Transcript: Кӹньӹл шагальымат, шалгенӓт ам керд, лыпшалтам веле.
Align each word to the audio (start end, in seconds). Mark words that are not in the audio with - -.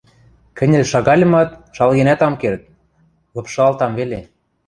Кӹньӹл 0.57 0.83
шагальымат, 0.91 1.49
шалгенӓт 1.75 2.21
ам 2.27 2.33
керд, 2.41 2.61
лыпшалтам 3.35 3.91
веле. 3.99 4.19